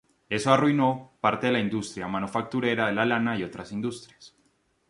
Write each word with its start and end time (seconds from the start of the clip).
Eso 0.29 0.51
arruinó 0.51 1.11
parte 1.21 1.45
de 1.45 1.53
la 1.53 1.59
industria 1.59 2.07
manufacturera 2.07 2.87
de 2.87 2.93
la 2.93 3.05
lana 3.05 3.37
y 3.37 3.43
otras 3.43 3.71
industrias. 3.71 4.35